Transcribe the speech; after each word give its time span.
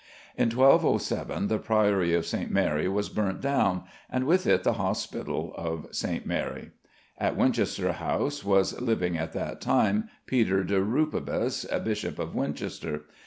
In 0.35 0.49
1207 0.49 1.47
the 1.47 1.59
Priory 1.59 2.15
of 2.15 2.25
St. 2.25 2.49
Mary 2.49 2.87
was 2.87 3.07
burnt 3.07 3.39
down, 3.39 3.83
and 4.09 4.23
with 4.25 4.47
it 4.47 4.63
the 4.63 4.73
Hospital 4.81 5.53
of 5.55 5.85
St. 5.91 6.25
Mary. 6.25 6.71
At 7.19 7.37
Winchester 7.37 7.91
House 7.91 8.43
was 8.43 8.81
living 8.81 9.15
at 9.15 9.33
that 9.33 9.61
time 9.61 10.09
Peter 10.25 10.63
de 10.63 10.81
Rupibus, 10.81 11.65
Bishop 11.83 12.17
of 12.17 12.33
Winchester. 12.33 13.01